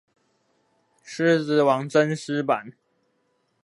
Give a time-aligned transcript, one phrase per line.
[1.05, 2.73] 獅子王真獅版